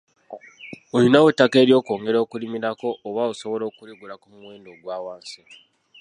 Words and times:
Olinawo 0.95 1.27
ettaka 1.31 1.55
ery’okwongera 1.63 2.17
okulimirako 2.21 2.87
oba 3.07 3.21
osobola 3.31 3.63
okuligula 3.67 4.13
ku 4.21 4.27
muwendo 4.33 4.67
ogwa 4.75 4.97
wansi? 5.05 5.41